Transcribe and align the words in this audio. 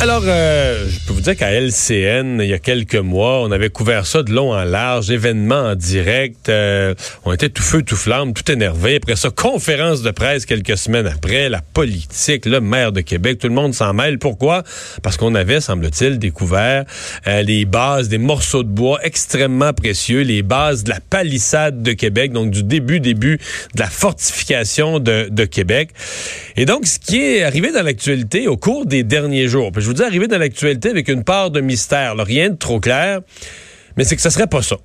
Alors, 0.00 0.24
euh, 0.26 0.86
je 0.88 1.06
peux 1.06 1.14
vous 1.14 1.20
dire 1.20 1.36
qu'à 1.36 1.50
LCN, 1.52 2.38
il 2.40 2.48
y 2.48 2.52
a 2.52 2.58
quelques 2.58 2.94
mois, 2.96 3.40
on 3.40 3.50
avait 3.50 3.70
couvert 3.70 4.06
ça 4.06 4.22
de 4.22 4.32
long 4.32 4.52
en 4.52 4.64
large, 4.64 5.10
événements 5.10 5.70
en 5.70 5.74
direct. 5.74 6.48
euh, 6.48 6.94
on 7.24 7.32
était 7.32 7.48
tout 7.48 7.62
feu, 7.62 7.82
tout 7.82 7.96
flamme, 7.96 8.34
tout 8.34 8.50
énervé. 8.50 8.96
Après 8.96 9.16
ça, 9.16 9.30
conférence 9.30 10.02
de 10.02 10.10
presse 10.10 10.44
quelques 10.44 10.76
semaines 10.76 11.06
après, 11.06 11.48
la 11.48 11.62
politique, 11.62 12.44
le 12.44 12.60
maire 12.60 12.92
de 12.92 13.00
Québec, 13.00 13.38
tout 13.38 13.48
le 13.48 13.54
monde 13.54 13.72
s'en 13.72 13.94
mêle. 13.94 14.18
Pourquoi? 14.18 14.62
Parce 15.02 15.16
qu'on 15.16 15.34
avait, 15.34 15.60
semble-t-il, 15.60 16.18
découvert 16.18 16.84
euh, 17.26 17.42
les 17.42 17.64
bases, 17.64 18.08
des 18.08 18.18
morceaux 18.18 18.62
de 18.62 18.68
bois 18.68 18.98
extrêmement 19.04 19.72
précieux, 19.72 20.20
les 20.20 20.42
bases 20.42 20.84
de 20.84 20.90
la 20.90 21.00
palissade 21.00 21.82
de 21.82 21.92
Québec, 21.92 22.32
donc 22.32 22.50
du 22.50 22.62
début, 22.62 23.00
début 23.00 23.38
de 23.74 23.80
la 23.80 23.88
fortification 23.88 24.98
de, 24.98 25.44
Québec. 25.44 25.90
Et 26.56 26.64
donc, 26.64 26.86
ce 26.86 26.98
qui 26.98 27.20
est 27.20 27.42
arrivé 27.42 27.70
dans 27.70 27.82
l'actualité 27.82 28.48
au 28.48 28.56
cours 28.56 28.86
des 28.86 29.02
derniers 29.02 29.46
jours, 29.46 29.72
je 29.84 29.88
vous 29.90 29.94
dis 29.94 30.02
arrivé 30.02 30.28
dans 30.28 30.38
l'actualité 30.38 30.88
avec 30.88 31.08
une 31.08 31.24
part 31.24 31.50
de 31.50 31.60
mystère, 31.60 32.14
rien 32.16 32.48
de 32.48 32.56
trop 32.56 32.80
clair, 32.80 33.20
mais 33.98 34.04
c'est 34.04 34.16
que 34.16 34.22
ça 34.22 34.30
serait 34.30 34.46
pas 34.46 34.62
ça. 34.62 34.76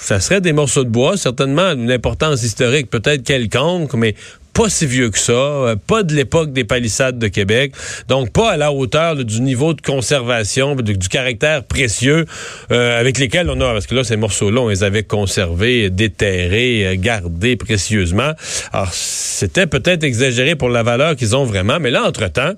Ça 0.00 0.18
serait 0.18 0.40
des 0.40 0.52
morceaux 0.52 0.82
de 0.82 0.88
bois, 0.88 1.16
certainement 1.16 1.76
d'une 1.76 1.92
importance 1.92 2.42
historique 2.42 2.90
peut-être 2.90 3.22
quelconque, 3.22 3.94
mais 3.94 4.16
pas 4.52 4.68
si 4.68 4.84
vieux 4.84 5.10
que 5.10 5.18
ça, 5.18 5.32
euh, 5.32 5.76
pas 5.76 6.02
de 6.02 6.12
l'époque 6.12 6.52
des 6.52 6.64
palissades 6.64 7.20
de 7.20 7.28
Québec, 7.28 7.72
donc 8.08 8.32
pas 8.32 8.50
à 8.50 8.56
la 8.56 8.72
hauteur 8.72 9.14
du 9.14 9.42
niveau 9.42 9.74
de 9.74 9.80
conservation, 9.80 10.74
du, 10.74 10.98
du 10.98 11.08
caractère 11.08 11.62
précieux 11.62 12.26
euh, 12.72 12.98
avec 12.98 13.20
lesquels 13.20 13.48
on 13.48 13.60
a, 13.60 13.72
parce 13.72 13.86
que 13.86 13.94
là, 13.94 14.02
ces 14.02 14.16
morceaux-là, 14.16 14.60
on 14.60 14.68
les 14.68 14.82
avait 14.82 15.04
conservés, 15.04 15.88
déterrés, 15.90 16.84
euh, 16.84 16.96
gardés 16.98 17.54
précieusement. 17.54 18.32
Alors, 18.72 18.92
c'était 18.92 19.68
peut-être 19.68 20.02
exagéré 20.02 20.56
pour 20.56 20.68
la 20.68 20.82
valeur 20.82 21.14
qu'ils 21.14 21.36
ont 21.36 21.44
vraiment, 21.44 21.78
mais 21.78 21.92
là, 21.92 22.02
entre-temps, 22.02 22.54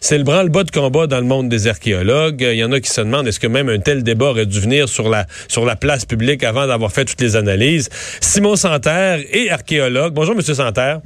c'est 0.00 0.18
le 0.18 0.24
branle-bas 0.24 0.64
de 0.64 0.70
combat 0.70 1.06
dans 1.06 1.18
le 1.20 1.26
monde 1.26 1.48
des 1.48 1.66
archéologues. 1.68 2.40
Il 2.50 2.56
y 2.56 2.64
en 2.64 2.72
a 2.72 2.80
qui 2.80 2.90
se 2.90 3.00
demandent 3.00 3.28
est-ce 3.28 3.38
que 3.40 3.46
même 3.46 3.68
un 3.68 3.78
tel 3.78 4.02
débat 4.02 4.26
aurait 4.30 4.46
dû 4.46 4.58
venir 4.60 4.88
sur 4.88 5.08
la, 5.08 5.26
sur 5.48 5.64
la 5.64 5.76
place 5.76 6.04
publique 6.04 6.42
avant 6.42 6.66
d'avoir 6.66 6.90
fait 6.90 7.04
toutes 7.04 7.20
les 7.20 7.36
analyses? 7.36 7.88
Simon 8.20 8.56
Santerre 8.56 9.20
est 9.30 9.50
archéologue. 9.50 10.12
Bonjour, 10.14 10.34
Monsieur 10.34 10.54
Santerre. 10.54 11.00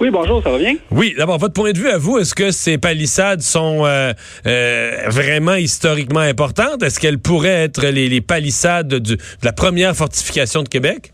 Oui, 0.00 0.10
bonjour, 0.10 0.42
ça 0.42 0.50
va 0.50 0.58
bien? 0.58 0.74
Oui, 0.90 1.14
d'abord, 1.16 1.38
votre 1.38 1.54
point 1.54 1.70
de 1.70 1.78
vue 1.78 1.88
à 1.88 1.96
vous, 1.98 2.18
est-ce 2.18 2.34
que 2.34 2.50
ces 2.50 2.76
palissades 2.76 3.40
sont 3.40 3.84
euh, 3.86 4.12
euh, 4.46 4.96
vraiment 5.06 5.54
historiquement 5.54 6.18
importantes? 6.20 6.82
Est-ce 6.82 6.98
qu'elles 6.98 7.20
pourraient 7.20 7.62
être 7.64 7.86
les, 7.86 8.08
les 8.08 8.20
palissades 8.20 8.94
du- 8.96 9.14
de 9.16 9.20
la 9.44 9.52
première 9.52 9.94
fortification 9.94 10.64
de 10.64 10.68
Québec? 10.68 11.12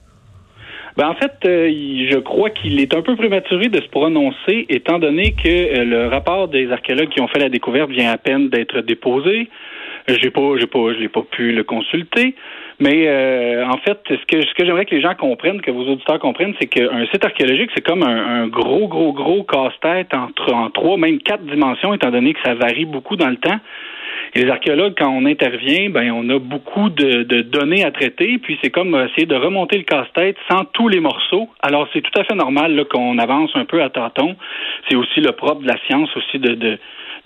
Ben, 0.99 1.11
en 1.11 1.15
fait, 1.15 1.31
euh, 1.45 1.71
je 2.11 2.19
crois 2.19 2.51
qu'il 2.51 2.81
est 2.81 2.93
un 2.93 3.03
peu 3.03 3.15
prématuré 3.15 3.69
de 3.69 3.81
se 3.81 3.87
prononcer, 3.87 4.67
étant 4.69 4.99
donné 4.99 5.31
que 5.31 5.49
euh, 5.49 5.85
le 5.85 6.09
rapport 6.09 6.49
des 6.49 6.73
archéologues 6.73 7.11
qui 7.11 7.21
ont 7.21 7.29
fait 7.29 7.39
la 7.39 7.49
découverte 7.49 7.89
vient 7.89 8.11
à 8.11 8.19
peine 8.19 8.49
d'être 8.49 8.81
déposé. 8.81 9.49
J'ai 10.09 10.31
pas, 10.33 10.57
j'ai 10.59 10.67
pas, 10.67 10.93
je 10.93 10.99
l'ai 10.99 11.09
pas 11.09 11.23
pu 11.23 11.53
le 11.53 11.63
consulter. 11.63 12.35
Mais 12.81 13.09
euh, 13.09 13.67
en 13.67 13.79
fait, 13.79 13.99
ce 14.09 14.25
que 14.27 14.41
ce 14.41 14.55
que 14.55 14.65
j'aimerais 14.65 14.85
que 14.85 14.95
les 14.95 15.01
gens 15.01 15.15
comprennent, 15.17 15.61
que 15.61 15.73
vos 15.73 15.83
auditeurs 15.83 16.21
comprennent, 16.21 16.55
c'est 16.61 16.69
qu'un 16.69 17.07
site 17.07 17.25
archéologique, 17.25 17.71
c'est 17.75 17.85
comme 17.85 18.05
un, 18.05 18.43
un 18.43 18.47
gros, 18.47 18.87
gros, 18.87 19.13
gros 19.13 19.43
casse-tête 19.43 20.15
en, 20.15 20.29
tr- 20.29 20.55
en 20.55 20.71
trois, 20.71 20.97
même 20.97 21.19
quatre 21.19 21.45
dimensions, 21.45 21.93
étant 21.93 22.13
donné 22.13 22.35
que 22.35 22.41
ça 22.45 22.55
varie 22.55 22.85
beaucoup 22.85 23.17
dans 23.17 23.31
le 23.31 23.37
temps. 23.37 23.59
Et 24.35 24.45
les 24.45 24.51
archéologues, 24.51 24.95
quand 24.97 25.11
on 25.11 25.25
intervient, 25.25 25.91
ben 25.91 26.13
on 26.13 26.29
a 26.29 26.39
beaucoup 26.39 26.91
de, 26.91 27.25
de 27.25 27.41
données 27.41 27.85
à 27.85 27.91
traiter, 27.91 28.39
puis 28.39 28.59
c'est 28.63 28.71
comme 28.71 28.95
essayer 28.95 29.27
de 29.27 29.35
remonter 29.35 29.79
le 29.79 29.85
casse-tête 29.85 30.37
sans 30.49 30.65
tous 30.67 30.89
les 30.89 31.01
morceaux. 31.01 31.49
Alors 31.63 31.89
c'est 31.93 32.03
tout 32.03 32.21
à 32.21 32.25
fait 32.25 32.35
normal 32.35 32.85
qu'on 32.91 33.19
avance 33.19 33.51
un 33.55 33.65
peu 33.65 33.83
à 33.83 33.89
tâtons. 33.89 34.37
C'est 34.89 34.97
aussi 34.97 35.21
le 35.21 35.33
propre 35.33 35.63
de 35.63 35.69
la 35.69 35.79
science 35.87 36.15
aussi 36.17 36.39
de 36.39 36.55
de, 36.55 36.79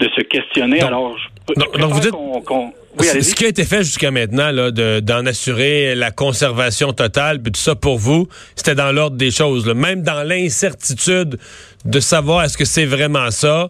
de 0.06 0.10
se 0.14 0.20
questionner. 0.22 0.78
Donc- 0.80 0.88
Alors 0.88 1.16
je, 1.18 1.54
donc- 1.54 1.68
je 1.74 1.80
donc 1.80 1.92
vous 1.92 2.00
dites- 2.00 2.10
qu'on- 2.10 2.40
qu'on- 2.42 2.72
oui, 2.98 3.06
Ce 3.06 3.10
allez-y. 3.12 3.34
qui 3.34 3.44
a 3.44 3.48
été 3.48 3.64
fait 3.64 3.78
jusqu'à 3.78 4.10
maintenant, 4.10 4.50
là, 4.50 4.70
de- 4.70 5.00
d'en 5.00 5.24
assurer 5.26 5.94
la 5.94 6.10
conservation 6.10 6.92
totale, 6.92 7.42
puis 7.42 7.52
tout 7.52 7.60
ça 7.60 7.74
pour 7.74 7.98
vous, 7.98 8.28
c'était 8.54 8.74
dans 8.74 8.92
l'ordre 8.92 9.16
des 9.16 9.30
choses. 9.30 9.66
là. 9.66 9.74
Même 9.74 10.02
dans 10.02 10.22
l'incertitude 10.26 11.38
de 11.84 12.00
savoir 12.00 12.44
est-ce 12.44 12.56
que 12.58 12.64
c'est 12.64 12.84
vraiment 12.86 13.30
ça, 13.30 13.68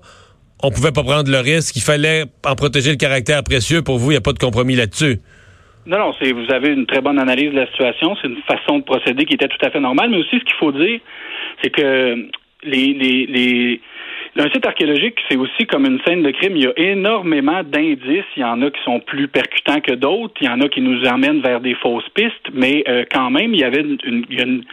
on 0.62 0.70
pouvait 0.70 0.92
pas 0.92 1.02
prendre 1.02 1.30
le 1.30 1.38
risque. 1.38 1.76
Il 1.76 1.82
fallait 1.82 2.24
en 2.44 2.54
protéger 2.54 2.90
le 2.90 2.96
caractère 2.96 3.42
précieux. 3.42 3.82
Pour 3.82 3.98
vous, 3.98 4.10
il 4.10 4.14
n'y 4.14 4.18
a 4.18 4.20
pas 4.20 4.32
de 4.32 4.38
compromis 4.38 4.76
là-dessus. 4.76 5.20
Non, 5.86 5.98
non, 5.98 6.12
c'est 6.20 6.30
vous 6.30 6.52
avez 6.52 6.68
une 6.68 6.86
très 6.86 7.00
bonne 7.00 7.18
analyse 7.18 7.50
de 7.52 7.56
la 7.58 7.66
situation. 7.66 8.14
C'est 8.22 8.28
une 8.28 8.40
façon 8.46 8.78
de 8.78 8.84
procéder 8.84 9.24
qui 9.24 9.34
était 9.34 9.48
tout 9.48 9.64
à 9.66 9.70
fait 9.70 9.80
normale. 9.80 10.10
Mais 10.10 10.18
aussi, 10.18 10.38
ce 10.38 10.44
qu'il 10.44 10.54
faut 10.60 10.70
dire, 10.72 11.00
c'est 11.62 11.70
que 11.70 12.28
les, 12.64 12.94
les, 12.94 13.26
les 13.26 13.80
un 14.40 14.50
site 14.50 14.66
archéologique, 14.66 15.18
c'est 15.28 15.36
aussi 15.36 15.66
comme 15.66 15.84
une 15.84 16.00
scène 16.06 16.22
de 16.22 16.30
crime. 16.30 16.56
Il 16.56 16.64
y 16.64 16.66
a 16.66 16.72
énormément 16.76 17.62
d'indices. 17.62 18.24
Il 18.36 18.40
y 18.40 18.44
en 18.44 18.62
a 18.62 18.70
qui 18.70 18.82
sont 18.82 19.00
plus 19.00 19.28
percutants 19.28 19.80
que 19.80 19.92
d'autres. 19.92 20.34
Il 20.40 20.46
y 20.46 20.48
en 20.48 20.60
a 20.62 20.68
qui 20.68 20.80
nous 20.80 21.04
emmènent 21.04 21.42
vers 21.42 21.60
des 21.60 21.74
fausses 21.74 22.08
pistes. 22.14 22.48
Mais 22.54 22.82
euh, 22.88 23.04
quand 23.12 23.30
même, 23.30 23.52
il 23.52 23.60
y 23.60 23.64
avait 23.64 23.82
une, 23.82 23.98
une, 24.30 24.64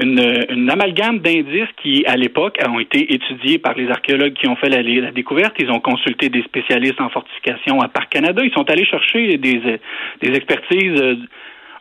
une, 0.00 0.46
une, 0.48 0.70
amalgame 0.70 1.18
d'indices 1.18 1.68
qui, 1.82 2.04
à 2.06 2.16
l'époque, 2.16 2.58
ont 2.66 2.80
été 2.80 3.12
étudiés 3.12 3.58
par 3.58 3.74
les 3.74 3.90
archéologues 3.90 4.32
qui 4.32 4.48
ont 4.48 4.56
fait 4.56 4.70
la, 4.70 4.82
la 4.82 5.10
découverte. 5.10 5.54
Ils 5.58 5.70
ont 5.70 5.80
consulté 5.80 6.30
des 6.30 6.42
spécialistes 6.42 7.00
en 7.00 7.10
fortification 7.10 7.80
à 7.82 7.88
Parc 7.88 8.08
Canada. 8.08 8.40
Ils 8.42 8.52
sont 8.52 8.68
allés 8.70 8.86
chercher 8.86 9.36
des, 9.36 9.60
des 10.22 10.32
expertises 10.34 11.00
euh, 11.02 11.16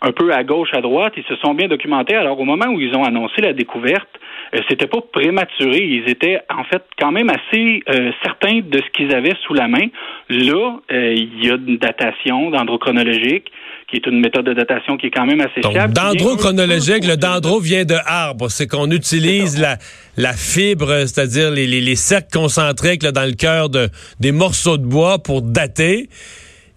un 0.03 0.11
peu 0.11 0.33
à 0.33 0.43
gauche, 0.43 0.69
à 0.73 0.81
droite. 0.81 1.13
Ils 1.17 1.23
se 1.23 1.35
sont 1.37 1.53
bien 1.53 1.67
documentés. 1.67 2.15
Alors, 2.15 2.39
au 2.39 2.43
moment 2.45 2.67
où 2.67 2.79
ils 2.79 2.93
ont 2.95 3.03
annoncé 3.05 3.41
la 3.41 3.53
découverte, 3.53 4.09
euh, 4.53 4.59
c'était 4.69 4.87
pas 4.87 4.99
prématuré. 5.01 5.79
Ils 5.81 6.09
étaient 6.09 6.39
en 6.53 6.65
fait 6.65 6.83
quand 6.99 7.11
même 7.11 7.29
assez 7.29 7.81
euh, 7.89 8.11
certains 8.21 8.59
de 8.59 8.77
ce 8.79 8.89
qu'ils 8.95 9.15
avaient 9.15 9.33
sous 9.47 9.53
la 9.53 9.67
main. 9.67 9.87
Là, 10.29 10.79
euh, 10.91 11.13
il 11.15 11.45
y 11.45 11.49
a 11.49 11.55
une 11.55 11.77
datation 11.77 12.51
dendrochronologique 12.51 13.49
qui 13.89 13.97
est 13.97 14.05
une 14.07 14.19
méthode 14.19 14.45
de 14.45 14.53
datation 14.53 14.97
qui 14.97 15.07
est 15.07 15.11
quand 15.11 15.25
même 15.25 15.41
assez 15.41 15.61
Donc, 15.61 15.73
fiable. 15.73 15.93
dendrochronologique, 15.93 17.05
le 17.05 17.15
dendro 17.15 17.59
vient 17.59 17.85
de 17.85 17.95
arbre. 18.05 18.49
C'est 18.49 18.67
qu'on 18.67 18.89
utilise 18.91 19.59
la, 19.59 19.77
la 20.17 20.33
fibre, 20.33 20.87
c'est-à-dire 21.01 21.51
les, 21.51 21.67
les, 21.67 21.81
les 21.81 21.95
cercles 21.95 22.31
concentriques 22.33 23.03
là, 23.03 23.11
dans 23.11 23.25
le 23.25 23.33
cœur 23.35 23.69
de, 23.69 23.89
des 24.19 24.31
morceaux 24.31 24.77
de 24.77 24.85
bois 24.85 25.19
pour 25.19 25.41
dater. 25.41 26.09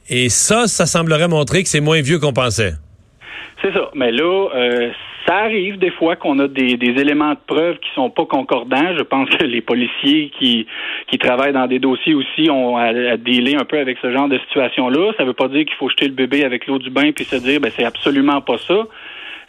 Et 0.08 0.28
ça, 0.28 0.66
ça 0.68 0.86
semblerait 0.86 1.28
montrer 1.28 1.62
que 1.62 1.68
c'est 1.68 1.80
moins 1.80 2.00
vieux 2.02 2.18
qu'on 2.18 2.32
pensait. 2.32 2.74
C'est 3.66 3.72
ça. 3.72 3.90
Mais 3.94 4.12
là, 4.12 4.48
euh, 4.54 4.90
ça 5.26 5.38
arrive 5.38 5.78
des 5.78 5.90
fois 5.90 6.14
qu'on 6.14 6.38
a 6.38 6.46
des, 6.46 6.76
des 6.76 7.00
éléments 7.00 7.32
de 7.32 7.38
preuve 7.46 7.78
qui 7.78 7.90
sont 7.96 8.10
pas 8.10 8.24
concordants. 8.24 8.96
Je 8.96 9.02
pense 9.02 9.28
que 9.28 9.44
les 9.44 9.60
policiers 9.60 10.30
qui, 10.38 10.68
qui 11.08 11.18
travaillent 11.18 11.52
dans 11.52 11.66
des 11.66 11.80
dossiers 11.80 12.14
aussi 12.14 12.48
ont 12.48 12.76
à, 12.76 12.84
à 12.84 13.16
dealer 13.16 13.56
un 13.56 13.64
peu 13.64 13.78
avec 13.78 13.98
ce 14.00 14.12
genre 14.12 14.28
de 14.28 14.38
situation-là. 14.38 15.12
Ça 15.16 15.24
veut 15.24 15.32
pas 15.32 15.48
dire 15.48 15.64
qu'il 15.64 15.74
faut 15.76 15.88
jeter 15.88 16.06
le 16.06 16.14
bébé 16.14 16.44
avec 16.44 16.68
l'eau 16.68 16.78
du 16.78 16.90
bain 16.90 17.10
puis 17.10 17.24
se 17.24 17.36
dire 17.36 17.60
ben 17.60 17.72
c'est 17.74 17.84
absolument 17.84 18.40
pas 18.40 18.58
ça. 18.58 18.86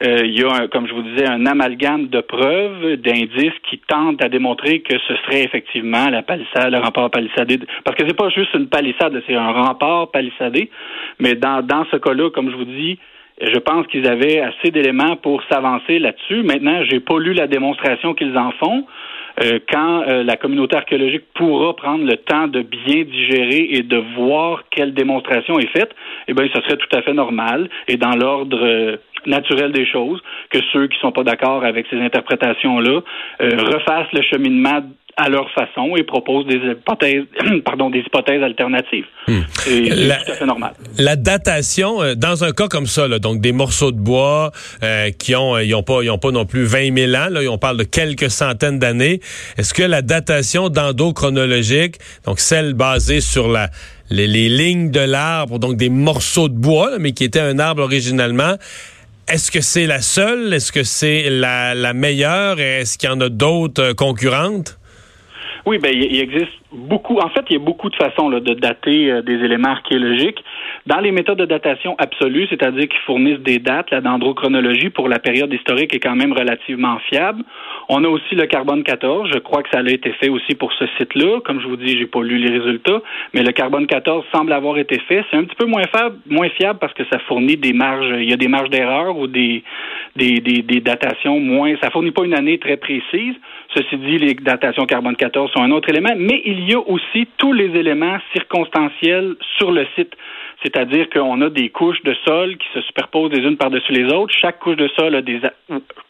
Euh, 0.03 0.21
il 0.25 0.39
y 0.39 0.43
a, 0.43 0.51
un, 0.51 0.67
comme 0.67 0.87
je 0.87 0.93
vous 0.93 1.01
disais, 1.03 1.27
un 1.27 1.45
amalgame 1.45 2.07
de 2.07 2.21
preuves, 2.21 2.95
d'indices 2.97 3.57
qui 3.69 3.79
tentent 3.79 4.23
à 4.23 4.29
démontrer 4.29 4.79
que 4.81 4.97
ce 5.07 5.15
serait 5.25 5.43
effectivement 5.43 6.09
la 6.09 6.23
palissade, 6.23 6.71
le 6.71 6.79
rempart 6.79 7.11
palissadé. 7.11 7.59
Parce 7.83 7.97
que 7.97 8.07
c'est 8.07 8.17
pas 8.17 8.29
juste 8.29 8.53
une 8.55 8.67
palissade, 8.67 9.21
c'est 9.27 9.35
un 9.35 9.51
rempart 9.51 10.09
palissadé. 10.09 10.71
Mais 11.19 11.35
dans, 11.35 11.63
dans 11.63 11.85
ce 11.91 11.97
cas-là, 11.97 12.29
comme 12.29 12.51
je 12.51 12.55
vous 12.55 12.65
dis, 12.65 12.99
je 13.41 13.59
pense 13.59 13.85
qu'ils 13.87 14.07
avaient 14.07 14.39
assez 14.39 14.71
d'éléments 14.71 15.15
pour 15.17 15.43
s'avancer 15.49 15.99
là-dessus. 15.99 16.43
Maintenant, 16.43 16.83
j'ai 16.83 16.99
pas 16.99 17.19
lu 17.19 17.33
la 17.33 17.47
démonstration 17.47 18.13
qu'ils 18.13 18.37
en 18.37 18.51
font. 18.51 18.85
Euh, 19.43 19.59
quand 19.71 20.01
euh, 20.07 20.23
la 20.23 20.35
communauté 20.35 20.75
archéologique 20.75 21.25
pourra 21.35 21.75
prendre 21.75 22.03
le 22.03 22.17
temps 22.17 22.47
de 22.47 22.63
bien 22.63 23.03
digérer 23.03 23.67
et 23.69 23.83
de 23.83 23.97
voir 24.15 24.63
quelle 24.71 24.95
démonstration 24.95 25.59
est 25.59 25.67
faite, 25.67 25.91
eh 26.27 26.33
bien, 26.33 26.47
ce 26.51 26.59
serait 26.61 26.77
tout 26.77 26.97
à 26.97 27.03
fait 27.03 27.13
normal 27.13 27.69
et 27.87 27.97
dans 27.97 28.15
l'ordre 28.15 28.59
euh, 28.59 28.97
naturel 29.27 29.71
des 29.71 29.85
choses 29.85 30.19
que 30.49 30.57
ceux 30.73 30.87
qui 30.87 30.97
sont 30.99 31.11
pas 31.11 31.23
d'accord 31.23 31.63
avec 31.63 31.85
ces 31.91 31.99
interprétations-là 31.99 33.01
refassent 33.39 34.11
le 34.13 34.21
cheminement 34.21 34.81
à 35.17 35.29
leur 35.29 35.49
façon 35.51 35.95
et 35.95 36.03
proposent 36.03 36.45
des 36.45 36.57
hypothèses, 36.57 37.23
pardon, 37.65 37.89
des 37.89 37.99
hypothèses 37.99 38.43
alternatives. 38.43 39.05
Hmm. 39.27 39.41
C'est 39.49 39.89
tout 39.89 40.31
à 40.31 40.35
fait 40.35 40.45
normal. 40.45 40.73
La 40.99 41.15
datation, 41.15 42.01
euh, 42.01 42.15
dans 42.15 42.43
un 42.43 42.51
cas 42.51 42.67
comme 42.67 42.85
ça, 42.85 43.07
là, 43.07 43.17
donc 43.17 43.41
des 43.41 43.51
morceaux 43.51 43.91
de 43.91 43.99
bois 43.99 44.51
euh, 44.83 45.09
qui 45.11 45.35
ont, 45.35 45.55
euh, 45.55 45.63
ils 45.63 45.73
ont 45.73 45.83
pas, 45.83 46.03
ils 46.03 46.11
ont 46.11 46.19
pas 46.19 46.31
non 46.31 46.45
plus 46.45 46.63
20 46.63 46.95
000 46.95 47.11
ans, 47.15 47.29
là, 47.31 47.41
on 47.49 47.57
parle 47.57 47.77
de 47.77 47.83
quelques 47.83 48.29
centaines 48.29 48.77
d'années. 48.77 49.19
Est-ce 49.57 49.73
que 49.73 49.83
la 49.83 50.03
datation 50.03 50.69
d'endochronologique, 50.69 51.95
donc 52.25 52.39
celle 52.39 52.75
basée 52.75 53.21
sur 53.21 53.47
la, 53.47 53.69
les, 54.11 54.27
les 54.27 54.49
lignes 54.49 54.91
de 54.91 54.99
l'arbre, 54.99 55.57
donc 55.57 55.77
des 55.77 55.89
morceaux 55.89 56.47
de 56.47 56.55
bois, 56.55 56.91
là, 56.91 56.97
mais 56.99 57.13
qui 57.13 57.23
étaient 57.23 57.39
un 57.39 57.57
arbre 57.57 57.81
originalement, 57.81 58.55
est-ce 59.27 59.51
que 59.51 59.59
c'est 59.59 59.87
la 59.87 60.01
seule? 60.01 60.53
Est-ce 60.53 60.71
que 60.71 60.83
c'est 60.83 61.29
la, 61.29 61.75
la 61.75 61.93
meilleure? 61.93 62.61
Est-ce 62.61 62.97
qu'il 62.97 63.09
y 63.09 63.11
en 63.11 63.19
a 63.19 63.27
d'autres 63.27 63.83
euh, 63.83 63.93
concurrentes? 63.93 64.77
Oui, 65.67 65.79
ben 65.79 65.91
il 65.93 66.21
existe 66.21 66.53
beaucoup. 66.71 67.17
En 67.17 67.27
fait, 67.27 67.43
il 67.49 67.53
y 67.53 67.55
a 67.57 67.59
beaucoup 67.59 67.89
de 67.89 67.95
façons 67.97 68.29
de 68.29 68.53
dater 68.53 69.11
euh, 69.11 69.21
des 69.21 69.33
éléments 69.33 69.71
archéologiques. 69.71 70.41
Dans 70.85 71.01
les 71.01 71.11
méthodes 71.11 71.39
de 71.39 71.45
datation 71.45 71.93
absolue, 71.97 72.47
c'est-à-dire 72.49 72.87
qui 72.87 72.97
fournissent 73.05 73.41
des 73.41 73.59
dates, 73.59 73.91
la 73.91 73.99
dendrochronologie 73.99 74.89
pour 74.89 75.09
la 75.09 75.19
période 75.19 75.53
historique 75.53 75.93
est 75.93 75.99
quand 75.99 76.15
même 76.15 76.31
relativement 76.31 76.97
fiable. 77.09 77.43
On 77.89 78.01
a 78.05 78.07
aussi 78.07 78.33
le 78.35 78.45
carbone 78.45 78.83
14. 78.83 79.29
Je 79.33 79.39
crois 79.39 79.61
que 79.61 79.67
ça 79.69 79.79
a 79.79 79.89
été 79.89 80.13
fait 80.13 80.29
aussi 80.29 80.55
pour 80.55 80.71
ce 80.71 80.85
site-là. 80.97 81.41
Comme 81.43 81.59
je 81.59 81.67
vous 81.67 81.75
dis, 81.75 81.97
j'ai 81.97 82.05
pas 82.05 82.21
lu 82.21 82.37
les 82.37 82.57
résultats, 82.57 83.01
mais 83.33 83.43
le 83.43 83.51
carbone 83.51 83.87
14 83.87 84.23
semble 84.33 84.53
avoir 84.53 84.77
été 84.77 84.99
fait. 84.99 85.25
C'est 85.29 85.35
un 85.35 85.43
petit 85.43 85.55
peu 85.57 85.65
moins 85.65 85.83
fiable, 85.93 86.15
moins 86.29 86.47
fiable 86.47 86.79
parce 86.79 86.93
que 86.93 87.03
ça 87.11 87.19
fournit 87.27 87.57
des 87.57 87.73
marges. 87.73 88.15
Il 88.19 88.29
y 88.29 88.33
a 88.33 88.37
des 88.37 88.47
marges 88.47 88.69
d'erreur 88.69 89.17
ou 89.17 89.27
des, 89.27 89.63
des, 90.17 90.39
des, 90.41 90.61
des 90.61 90.81
datations 90.81 91.39
moins. 91.39 91.75
Ça 91.81 91.89
fournit 91.89 92.11
pas 92.11 92.25
une 92.25 92.33
année 92.33 92.57
très 92.57 92.77
précise. 92.77 93.35
Ceci 93.73 93.97
dit, 93.97 94.17
les 94.17 94.33
datations 94.33 94.85
carbone 94.85 95.15
14 95.15 95.51
sont 95.51 95.61
un 95.61 95.71
autre 95.71 95.89
élément, 95.89 96.13
mais 96.17 96.41
il 96.45 96.69
y 96.69 96.73
a 96.73 96.79
aussi 96.79 97.27
tous 97.37 97.53
les 97.53 97.77
éléments 97.77 98.17
circonstanciels 98.33 99.35
sur 99.57 99.71
le 99.71 99.85
site. 99.95 100.13
C'est-à-dire 100.63 101.09
qu'on 101.09 101.41
a 101.41 101.49
des 101.49 101.69
couches 101.69 102.01
de 102.03 102.15
sol 102.25 102.57
qui 102.57 102.67
se 102.73 102.81
superposent 102.81 103.31
les 103.31 103.43
unes 103.47 103.57
par-dessus 103.57 103.93
les 103.93 104.11
autres. 104.11 104.33
Chaque 104.41 104.59
couche 104.59 104.75
de 104.75 104.87
sol 104.97 105.15
a 105.15 105.21
des 105.21 105.39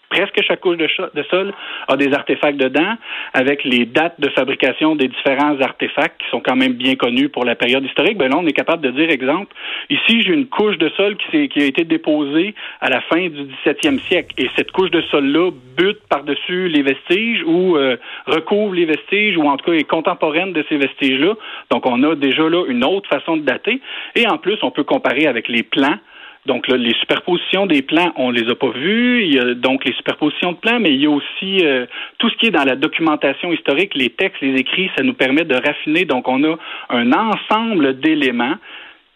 presque 0.09 0.41
chaque 0.41 0.61
couche 0.61 0.77
de, 0.77 1.23
sol 1.29 1.53
a 1.87 1.97
des 1.97 2.13
artefacts 2.13 2.57
dedans, 2.57 2.95
avec 3.33 3.63
les 3.63 3.85
dates 3.85 4.19
de 4.19 4.29
fabrication 4.29 4.95
des 4.95 5.07
différents 5.07 5.59
artefacts 5.61 6.21
qui 6.21 6.29
sont 6.29 6.39
quand 6.39 6.55
même 6.55 6.73
bien 6.73 6.95
connus 6.95 7.29
pour 7.29 7.45
la 7.45 7.55
période 7.55 7.83
historique. 7.83 8.17
Ben 8.17 8.29
là, 8.29 8.37
on 8.37 8.45
est 8.45 8.53
capable 8.53 8.81
de 8.83 8.91
dire, 8.91 9.09
exemple, 9.09 9.53
ici 9.89 10.21
j'ai 10.21 10.33
une 10.33 10.47
couche 10.47 10.77
de 10.77 10.89
sol 10.89 11.17
qui, 11.17 11.49
a 11.55 11.65
été 11.65 11.83
déposée 11.83 12.55
à 12.81 12.89
la 12.89 13.01
fin 13.01 13.27
du 13.27 13.47
17e 13.65 13.99
siècle, 14.07 14.33
et 14.37 14.49
cette 14.55 14.71
couche 14.71 14.91
de 14.91 15.01
sol-là 15.01 15.51
bute 15.77 15.99
par-dessus 16.09 16.69
les 16.69 16.81
vestiges 16.81 17.43
ou 17.45 17.77
euh, 17.77 17.97
recouvre 18.25 18.73
les 18.73 18.85
vestiges, 18.85 19.37
ou 19.37 19.43
en 19.43 19.57
tout 19.57 19.71
cas 19.71 19.77
est 19.77 19.83
contemporaine 19.83 20.53
de 20.53 20.63
ces 20.69 20.77
vestiges-là. 20.77 21.33
Donc, 21.71 21.85
on 21.85 22.01
a 22.03 22.15
déjà 22.15 22.47
là 22.49 22.65
une 22.67 22.83
autre 22.83 23.09
façon 23.09 23.37
de 23.37 23.41
dater, 23.41 23.81
et 24.15 24.27
en 24.27 24.37
plus, 24.37 24.57
on 24.61 24.71
peut 24.71 24.83
comparer 24.83 25.27
avec 25.27 25.47
les 25.47 25.63
plans 25.63 25.97
donc 26.47 26.69
là, 26.69 26.77
les 26.77 26.93
superpositions 26.93 27.65
des 27.65 27.81
plans, 27.81 28.13
on 28.15 28.31
les 28.31 28.49
a 28.49 28.55
pas 28.55 28.69
vues. 28.69 29.25
Il 29.25 29.35
y 29.35 29.39
a 29.39 29.53
donc 29.53 29.83
les 29.83 29.93
superpositions 29.93 30.53
de 30.53 30.57
plans, 30.57 30.79
mais 30.79 30.93
il 30.93 31.01
y 31.01 31.05
a 31.05 31.09
aussi 31.09 31.59
euh, 31.63 31.85
tout 32.17 32.29
ce 32.29 32.37
qui 32.37 32.47
est 32.47 32.51
dans 32.51 32.63
la 32.63 32.77
documentation 32.77 33.51
historique, 33.51 33.93
les 33.95 34.09
textes, 34.09 34.41
les 34.41 34.55
écrits, 34.55 34.89
ça 34.97 35.03
nous 35.03 35.13
permet 35.13 35.43
de 35.43 35.55
raffiner. 35.55 36.05
Donc 36.05 36.27
on 36.27 36.41
a 36.45 36.55
un 36.89 37.11
ensemble 37.11 37.99
d'éléments. 37.99 38.55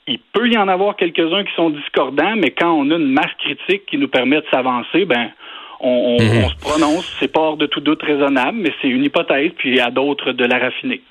Il 0.08 0.20
peut 0.34 0.50
y 0.50 0.58
en 0.58 0.68
avoir 0.68 0.98
quelques-uns 0.98 1.46
qui 1.46 1.54
sont 1.56 1.70
discordants, 1.70 2.36
mais 2.36 2.52
quand 2.52 2.72
on 2.72 2.92
a 2.92 2.96
une 2.96 3.14
masse 3.14 3.34
critique 3.40 3.86
qui 3.86 3.98
nous 3.98 4.10
permet 4.10 4.38
de 4.38 4.46
s'avancer, 4.52 5.06
ben 5.06 5.32
on, 5.80 6.18
mhm. 6.20 6.44
on 6.44 6.50
se 6.50 6.56
prononce. 6.58 7.18
C'est 7.20 7.32
pas 7.32 7.40
hors 7.40 7.58
de 7.58 7.66
tout 7.66 7.80
doute 7.80 8.04
raisonnable, 8.04 8.58
mais 8.58 8.74
c'est 8.82 8.90
une 8.90 9.06
hypothèse, 9.06 9.52
puis 9.58 9.70
il 9.70 9.76
y 9.78 9.80
a 9.80 9.90
d'autres 9.90 10.34
de 10.34 10.44
la 10.44 10.60
raffiner 10.60 11.02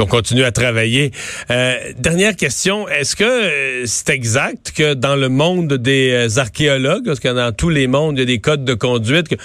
on 0.00 0.06
continue 0.06 0.44
à 0.44 0.52
travailler. 0.52 1.12
Euh, 1.50 1.76
dernière 1.98 2.34
question, 2.34 2.88
est-ce 2.88 3.14
que 3.14 3.24
euh, 3.24 3.82
c'est 3.86 4.10
exact 4.10 4.72
que 4.72 4.94
dans 4.94 5.16
le 5.16 5.28
monde 5.28 5.74
des 5.74 6.10
euh, 6.10 6.40
archéologues, 6.40 7.04
parce 7.04 7.20
que 7.20 7.28
dans 7.28 7.52
tous 7.52 7.68
les 7.68 7.86
mondes, 7.86 8.16
il 8.16 8.20
y 8.20 8.22
a 8.22 8.26
des 8.26 8.40
codes 8.40 8.64
de 8.64 8.74
conduite, 8.74 9.36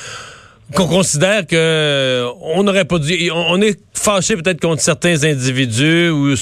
qu'on 0.74 0.88
considère 0.88 1.46
que 1.46 2.26
on 2.42 2.64
n'aurait 2.64 2.86
pas 2.86 2.98
dû, 2.98 3.30
on 3.32 3.62
est 3.62 3.80
fâché 3.94 4.36
peut-être 4.36 4.60
contre 4.60 4.82
certains 4.82 5.24
individus 5.24 6.10
ou 6.10 6.34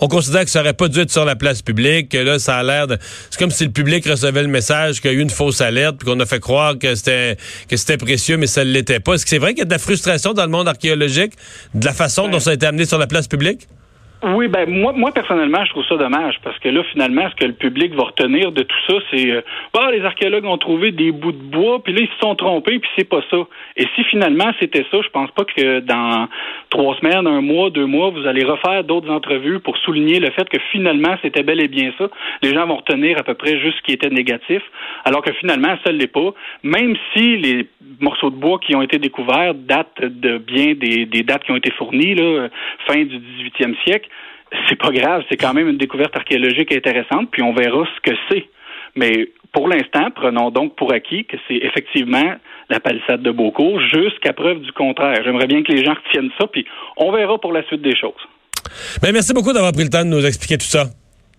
on 0.00 0.08
considère 0.08 0.44
que 0.44 0.50
ça 0.50 0.60
aurait 0.60 0.74
pas 0.74 0.88
dû 0.88 1.00
être 1.00 1.10
sur 1.10 1.24
la 1.24 1.36
place 1.36 1.62
publique, 1.62 2.08
que 2.08 2.18
là 2.18 2.38
ça 2.38 2.56
a 2.56 2.62
l'air 2.62 2.88
de, 2.88 2.98
c'est 3.30 3.38
comme 3.38 3.50
si 3.50 3.64
le 3.64 3.70
public 3.70 4.06
recevait 4.06 4.42
le 4.42 4.48
message 4.48 5.00
qu'il 5.00 5.12
y 5.12 5.14
a 5.14 5.16
eu 5.16 5.20
une 5.20 5.30
fausse 5.30 5.60
alerte 5.60 5.96
puis 5.98 6.08
qu'on 6.08 6.18
a 6.18 6.26
fait 6.26 6.40
croire 6.40 6.78
que 6.78 6.94
c'était 6.94 7.36
que 7.68 7.76
c'était 7.76 7.96
précieux 7.96 8.36
mais 8.36 8.48
ça 8.48 8.64
ne 8.64 8.70
l'était 8.70 9.00
pas. 9.00 9.14
Est-ce 9.14 9.24
que 9.24 9.30
c'est 9.30 9.38
vrai 9.38 9.50
qu'il 9.50 9.60
y 9.60 9.62
a 9.62 9.66
de 9.66 9.70
la 9.70 9.78
frustration 9.78 10.34
dans 10.34 10.44
le 10.44 10.50
monde 10.50 10.68
archéologique 10.68 11.34
de 11.74 11.84
la 11.84 11.94
façon 11.94 12.28
dont 12.28 12.40
ça 12.40 12.50
a 12.50 12.54
été 12.54 12.66
amené 12.66 12.86
sur 12.86 12.98
la 12.98 13.06
place 13.06 13.28
publique? 13.28 13.68
Oui, 14.22 14.48
ben 14.48 14.68
moi, 14.68 14.92
moi 14.92 15.12
personnellement, 15.12 15.64
je 15.64 15.70
trouve 15.70 15.84
ça 15.86 15.96
dommage 15.96 16.38
parce 16.44 16.58
que 16.58 16.68
là, 16.68 16.82
finalement, 16.92 17.26
ce 17.30 17.36
que 17.36 17.46
le 17.46 17.54
public 17.54 17.94
va 17.94 18.04
retenir 18.04 18.52
de 18.52 18.62
tout 18.62 18.76
ça, 18.86 18.94
c'est 19.10 19.30
euh, 19.30 19.40
bah, 19.72 19.90
les 19.90 20.04
archéologues 20.04 20.44
ont 20.44 20.58
trouvé 20.58 20.92
des 20.92 21.10
bouts 21.10 21.32
de 21.32 21.38
bois, 21.38 21.82
puis 21.82 21.94
là 21.94 22.00
ils 22.02 22.08
se 22.08 22.18
sont 22.20 22.34
trompés, 22.34 22.78
puis 22.80 22.90
c'est 22.98 23.08
pas 23.08 23.22
ça. 23.30 23.38
Et 23.78 23.86
si 23.94 24.04
finalement 24.04 24.52
c'était 24.60 24.84
ça, 24.90 24.98
je 25.02 25.08
pense 25.08 25.30
pas 25.30 25.44
que 25.44 25.80
dans 25.80 26.28
trois 26.68 26.96
semaines, 26.96 27.26
un 27.26 27.40
mois, 27.40 27.70
deux 27.70 27.86
mois, 27.86 28.10
vous 28.10 28.26
allez 28.26 28.44
refaire 28.44 28.84
d'autres 28.84 29.10
entrevues 29.10 29.58
pour 29.58 29.78
souligner 29.78 30.20
le 30.20 30.30
fait 30.32 30.46
que 30.50 30.58
finalement 30.70 31.16
c'était 31.22 31.42
bel 31.42 31.58
et 31.58 31.68
bien 31.68 31.90
ça. 31.96 32.10
Les 32.42 32.52
gens 32.52 32.66
vont 32.66 32.76
retenir 32.76 33.16
à 33.18 33.22
peu 33.22 33.34
près 33.34 33.58
juste 33.58 33.78
ce 33.78 33.82
qui 33.84 33.92
était 33.92 34.10
négatif, 34.10 34.62
alors 35.06 35.22
que 35.22 35.32
finalement 35.32 35.78
ça 35.82 35.92
l'est 35.92 36.06
pas. 36.06 36.34
Même 36.62 36.94
si 37.14 37.38
les 37.38 37.66
morceaux 38.00 38.30
de 38.30 38.36
bois 38.36 38.58
qui 38.58 38.76
ont 38.76 38.82
été 38.82 38.98
découverts 38.98 39.54
datent 39.54 40.02
de 40.02 40.36
bien 40.36 40.74
des, 40.74 41.06
des 41.06 41.22
dates 41.22 41.44
qui 41.44 41.52
ont 41.52 41.56
été 41.56 41.70
fournies, 41.70 42.14
là, 42.14 42.48
fin 42.86 43.02
du 43.02 43.16
18e 43.16 43.74
siècle 43.84 44.09
c'est 44.68 44.78
pas 44.78 44.90
grave, 44.90 45.22
c'est 45.28 45.36
quand 45.36 45.54
même 45.54 45.68
une 45.68 45.78
découverte 45.78 46.16
archéologique 46.16 46.72
intéressante, 46.72 47.28
puis 47.30 47.42
on 47.42 47.52
verra 47.52 47.84
ce 47.96 48.10
que 48.10 48.16
c'est. 48.28 48.46
Mais 48.96 49.28
pour 49.52 49.68
l'instant, 49.68 50.10
prenons 50.14 50.50
donc 50.50 50.76
pour 50.76 50.92
acquis 50.92 51.24
que 51.24 51.36
c'est 51.48 51.56
effectivement 51.56 52.34
la 52.68 52.80
palissade 52.80 53.22
de 53.22 53.30
Beaucourt, 53.30 53.80
jusqu'à 53.80 54.32
preuve 54.32 54.60
du 54.60 54.72
contraire. 54.72 55.20
J'aimerais 55.24 55.46
bien 55.46 55.62
que 55.62 55.72
les 55.72 55.84
gens 55.84 55.94
retiennent 55.94 56.30
ça, 56.38 56.46
puis 56.46 56.64
on 56.96 57.12
verra 57.12 57.38
pour 57.38 57.52
la 57.52 57.64
suite 57.66 57.82
des 57.82 57.96
choses. 57.96 58.12
Mais 59.02 59.12
merci 59.12 59.32
beaucoup 59.32 59.52
d'avoir 59.52 59.72
pris 59.72 59.84
le 59.84 59.90
temps 59.90 60.04
de 60.04 60.10
nous 60.10 60.24
expliquer 60.24 60.58
tout 60.58 60.66
ça. 60.66 60.84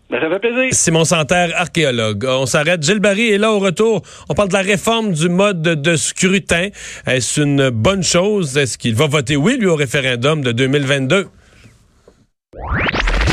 Ben, 0.09 0.19
ça 0.19 0.29
fait 0.29 0.39
plaisir. 0.39 0.73
Simon 0.73 1.05
Santerre, 1.05 1.51
archéologue. 1.55 2.25
On 2.27 2.45
s'arrête. 2.45 2.83
Gilles 2.83 2.99
Barry 2.99 3.31
est 3.31 3.37
là 3.37 3.53
au 3.53 3.59
retour. 3.59 4.01
On 4.29 4.33
parle 4.33 4.49
de 4.49 4.53
la 4.53 4.61
réforme 4.61 5.13
du 5.13 5.29
mode 5.29 5.61
de 5.61 5.95
scrutin. 5.95 6.67
Est-ce 7.07 7.39
une 7.39 7.69
bonne 7.69 8.03
chose? 8.03 8.57
Est-ce 8.57 8.77
qu'il 8.77 8.93
va 8.93 9.07
voter 9.07 9.37
oui, 9.37 9.57
lui, 9.57 9.67
au 9.67 9.75
référendum 9.75 10.41
de 10.43 10.51
2022? 10.51 11.27